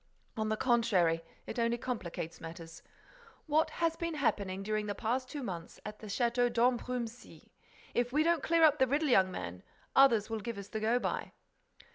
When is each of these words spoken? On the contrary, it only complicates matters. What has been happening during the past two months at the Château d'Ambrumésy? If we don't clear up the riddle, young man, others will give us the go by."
On 0.35 0.49
the 0.49 0.57
contrary, 0.57 1.23
it 1.45 1.59
only 1.59 1.77
complicates 1.77 2.41
matters. 2.41 2.81
What 3.45 3.69
has 3.69 3.95
been 3.95 4.15
happening 4.15 4.63
during 4.63 4.87
the 4.87 4.95
past 4.95 5.29
two 5.29 5.43
months 5.43 5.79
at 5.85 5.99
the 5.99 6.07
Château 6.07 6.51
d'Ambrumésy? 6.51 7.49
If 7.93 8.11
we 8.11 8.23
don't 8.23 8.41
clear 8.41 8.63
up 8.63 8.79
the 8.79 8.87
riddle, 8.87 9.09
young 9.09 9.29
man, 9.29 9.61
others 9.95 10.27
will 10.27 10.39
give 10.39 10.57
us 10.57 10.69
the 10.69 10.79
go 10.79 10.97
by." 10.97 11.33